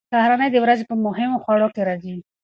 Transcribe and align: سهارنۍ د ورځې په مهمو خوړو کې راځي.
سهارنۍ 0.13 0.49
د 0.53 0.57
ورځې 0.63 0.83
په 0.89 0.95
مهمو 1.05 1.41
خوړو 1.43 1.67
کې 1.75 1.81
راځي. 1.89 2.15